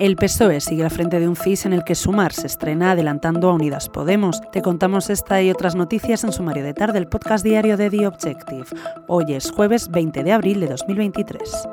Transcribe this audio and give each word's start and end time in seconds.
El 0.00 0.16
PSOE 0.16 0.62
sigue 0.62 0.82
al 0.82 0.90
frente 0.90 1.20
de 1.20 1.28
un 1.28 1.36
CIS 1.36 1.66
en 1.66 1.74
el 1.74 1.84
que 1.84 1.94
Sumar 1.94 2.32
se 2.32 2.46
estrena 2.46 2.92
adelantando 2.92 3.50
a 3.50 3.52
Unidas 3.52 3.90
Podemos. 3.90 4.40
Te 4.50 4.62
contamos 4.62 5.10
esta 5.10 5.42
y 5.42 5.50
otras 5.50 5.74
noticias 5.74 6.24
en 6.24 6.32
Sumario 6.32 6.64
de 6.64 6.72
Tarde, 6.72 6.96
el 6.96 7.06
podcast 7.06 7.44
diario 7.44 7.76
de 7.76 7.90
The 7.90 8.06
Objective. 8.06 8.64
Hoy 9.08 9.34
es 9.34 9.50
jueves 9.50 9.90
20 9.90 10.24
de 10.24 10.32
abril 10.32 10.60
de 10.60 10.68
2023. 10.68 11.68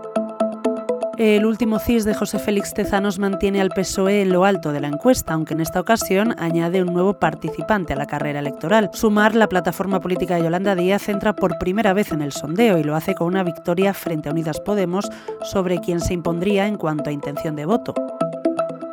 El 1.17 1.45
último 1.45 1.79
CIS 1.79 2.03
de 2.03 2.13
José 2.13 2.37
Félix 2.37 2.73
Tezanos 2.73 3.17
mantiene 3.17 3.61
al 3.61 3.69
PSOE 3.69 4.21
en 4.21 4.33
lo 4.33 4.43
alto 4.43 4.73
de 4.73 4.81
la 4.81 4.89
encuesta, 4.89 5.33
aunque 5.33 5.53
en 5.53 5.61
esta 5.61 5.79
ocasión 5.79 6.35
añade 6.37 6.81
un 6.81 6.93
nuevo 6.93 7.13
participante 7.13 7.93
a 7.93 7.95
la 7.95 8.07
carrera 8.07 8.39
electoral. 8.39 8.89
Sumar, 8.91 9.35
la 9.35 9.47
plataforma 9.47 10.01
política 10.01 10.35
de 10.35 10.43
Yolanda 10.43 10.75
Díaz, 10.75 11.07
entra 11.07 11.33
por 11.33 11.57
primera 11.59 11.93
vez 11.93 12.11
en 12.11 12.21
el 12.21 12.33
sondeo 12.33 12.77
y 12.77 12.83
lo 12.83 12.93
hace 12.93 13.15
con 13.15 13.27
una 13.27 13.43
victoria 13.43 13.93
frente 13.93 14.27
a 14.27 14.33
Unidas 14.33 14.59
Podemos 14.59 15.09
sobre 15.43 15.79
quien 15.79 16.01
se 16.01 16.13
impondría 16.13 16.67
en 16.67 16.75
cuanto 16.75 17.09
a 17.09 17.13
intención 17.13 17.55
de 17.55 17.65
voto. 17.65 17.95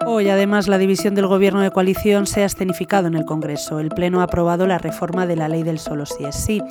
Hoy, 0.06 0.28
además, 0.28 0.68
la 0.68 0.76
división 0.76 1.14
del 1.14 1.26
Gobierno 1.26 1.60
de 1.60 1.70
coalición 1.70 2.26
se 2.26 2.42
ha 2.42 2.46
escenificado 2.46 3.06
en 3.06 3.14
el 3.14 3.24
Congreso. 3.24 3.80
El 3.80 3.88
Pleno 3.88 4.20
ha 4.20 4.24
aprobado 4.24 4.66
la 4.66 4.76
reforma 4.76 5.26
de 5.26 5.34
la 5.34 5.48
ley 5.48 5.62
del 5.62 5.78
solo 5.78 6.04
si 6.04 6.24
es 6.24 6.36
sí. 6.36 6.62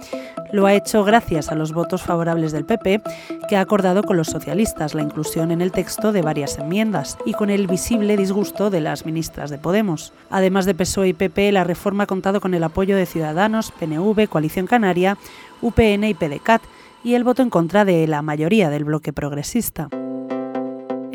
Lo 0.51 0.67
ha 0.67 0.73
hecho 0.75 1.03
gracias 1.03 1.49
a 1.49 1.55
los 1.55 1.73
votos 1.73 2.03
favorables 2.03 2.51
del 2.51 2.65
PP, 2.65 3.01
que 3.49 3.57
ha 3.57 3.61
acordado 3.61 4.03
con 4.03 4.17
los 4.17 4.27
socialistas 4.27 4.93
la 4.93 5.01
inclusión 5.01 5.49
en 5.49 5.61
el 5.61 5.71
texto 5.71 6.11
de 6.11 6.21
varias 6.21 6.59
enmiendas 6.59 7.17
y 7.25 7.33
con 7.33 7.49
el 7.49 7.65
visible 7.65 8.17
disgusto 8.17 8.69
de 8.69 8.81
las 8.81 9.05
ministras 9.05 9.49
de 9.49 9.57
Podemos. 9.57 10.13
Además 10.29 10.65
de 10.65 10.75
PSOE 10.75 11.09
y 11.09 11.13
PP, 11.13 11.51
la 11.51 11.63
reforma 11.63 12.03
ha 12.03 12.07
contado 12.07 12.39
con 12.39 12.53
el 12.53 12.63
apoyo 12.63 12.95
de 12.95 13.07
Ciudadanos, 13.07 13.71
PNV, 13.71 14.27
Coalición 14.27 14.67
Canaria, 14.67 15.17
UPN 15.61 16.03
y 16.03 16.13
PDCAT 16.13 16.61
y 17.03 17.15
el 17.15 17.23
voto 17.23 17.41
en 17.41 17.49
contra 17.49 17.83
de 17.83 18.05
la 18.07 18.21
mayoría 18.21 18.69
del 18.69 18.83
bloque 18.83 19.11
progresista. 19.11 19.89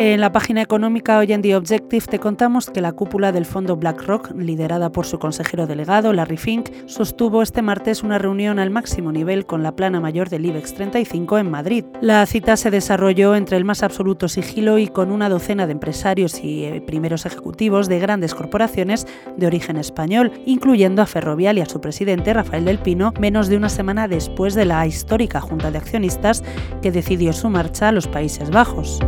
En 0.01 0.21
la 0.21 0.31
página 0.31 0.63
económica 0.63 1.19
hoy 1.19 1.33
en 1.33 1.43
The 1.43 1.57
Objective 1.57 2.07
te 2.07 2.21
contamos 2.21 2.71
que 2.71 2.81
la 2.81 2.93
cúpula 2.93 3.33
del 3.33 3.45
fondo 3.45 3.75
BlackRock, 3.75 4.31
liderada 4.37 4.93
por 4.93 5.07
su 5.07 5.19
consejero 5.19 5.67
delegado 5.67 6.13
Larry 6.13 6.37
Fink, 6.37 6.69
sostuvo 6.87 7.43
este 7.43 7.63
martes 7.63 8.05
una 8.05 8.17
reunión 8.17 8.61
al 8.61 8.71
máximo 8.71 9.11
nivel 9.11 9.45
con 9.45 9.65
la 9.65 9.75
plana 9.75 9.99
mayor 9.99 10.29
del 10.29 10.47
IBEX 10.47 10.75
35 10.75 11.39
en 11.39 11.51
Madrid. 11.51 11.85
La 12.01 12.25
cita 12.27 12.57
se 12.57 12.71
desarrolló 12.71 13.35
entre 13.35 13.57
el 13.57 13.65
más 13.65 13.83
absoluto 13.83 14.29
sigilo 14.29 14.79
y 14.79 14.87
con 14.87 15.11
una 15.11 15.29
docena 15.29 15.67
de 15.67 15.73
empresarios 15.73 16.45
y 16.45 16.65
eh, 16.65 16.81
primeros 16.81 17.27
ejecutivos 17.27 17.89
de 17.89 17.99
grandes 17.99 18.37
corporaciones 18.37 19.05
de 19.37 19.49
origen 19.49 19.79
español, 19.79 20.31
incluyendo 20.47 21.03
a 21.03 21.07
Ferrovial 21.07 21.59
y 21.59 21.63
a 21.63 21.67
su 21.67 21.81
presidente 21.81 22.33
Rafael 22.33 22.65
del 22.65 22.79
Pino, 22.79 23.13
menos 23.19 23.49
de 23.49 23.57
una 23.57 23.69
semana 23.69 24.07
después 24.07 24.55
de 24.55 24.65
la 24.65 24.87
histórica 24.87 25.41
Junta 25.41 25.73
de 25.73 25.79
Accionistas 25.79 26.45
que 26.83 26.93
decidió 26.93 27.33
su 27.33 27.51
marcha 27.51 27.89
a 27.89 27.93
los 27.93 28.07
Países 28.07 28.51
Bajos. 28.51 29.01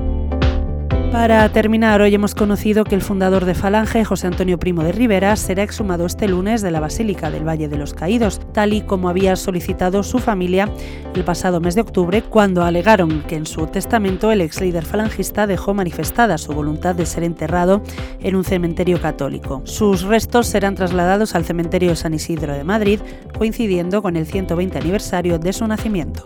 Para 1.12 1.48
terminar, 1.48 2.00
hoy 2.00 2.14
hemos 2.14 2.36
conocido 2.36 2.84
que 2.84 2.94
el 2.94 3.02
fundador 3.02 3.44
de 3.44 3.54
Falange, 3.54 4.04
José 4.04 4.28
Antonio 4.28 4.60
Primo 4.60 4.84
de 4.84 4.92
Rivera, 4.92 5.34
será 5.34 5.64
exhumado 5.64 6.06
este 6.06 6.28
lunes 6.28 6.62
de 6.62 6.70
la 6.70 6.78
Basílica 6.78 7.32
del 7.32 7.46
Valle 7.46 7.68
de 7.68 7.76
los 7.76 7.94
Caídos, 7.94 8.40
tal 8.52 8.72
y 8.72 8.82
como 8.82 9.08
había 9.08 9.34
solicitado 9.34 10.04
su 10.04 10.20
familia 10.20 10.68
el 11.16 11.24
pasado 11.24 11.60
mes 11.60 11.74
de 11.74 11.80
octubre, 11.80 12.22
cuando 12.22 12.62
alegaron 12.62 13.22
que 13.24 13.34
en 13.34 13.46
su 13.46 13.66
testamento 13.66 14.30
el 14.30 14.40
ex 14.40 14.60
líder 14.60 14.84
falangista 14.84 15.48
dejó 15.48 15.74
manifestada 15.74 16.38
su 16.38 16.52
voluntad 16.52 16.94
de 16.94 17.06
ser 17.06 17.24
enterrado 17.24 17.82
en 18.20 18.36
un 18.36 18.44
cementerio 18.44 19.00
católico. 19.00 19.62
Sus 19.64 20.02
restos 20.02 20.46
serán 20.46 20.76
trasladados 20.76 21.34
al 21.34 21.44
cementerio 21.44 21.96
San 21.96 22.14
Isidro 22.14 22.52
de 22.52 22.62
Madrid, 22.62 23.00
coincidiendo 23.36 24.00
con 24.00 24.16
el 24.16 24.26
120 24.26 24.78
aniversario 24.78 25.40
de 25.40 25.52
su 25.52 25.66
nacimiento. 25.66 26.22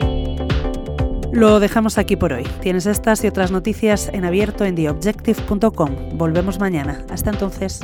Lo 1.35 1.59
dejamos 1.59 1.99
aquí 1.99 2.15
por 2.15 2.33
hoy. 2.33 2.45
Tienes 2.63 2.87
estas 2.87 3.25
y 3.25 3.27
otras 3.27 3.51
noticias 3.51 4.09
en 4.13 4.25
abierto 4.25 4.65
en 4.65 4.77
theobjective.com. 4.77 6.17
Volvemos 6.17 6.61
mañana. 6.61 7.05
Hasta 7.11 7.31
entonces. 7.31 7.81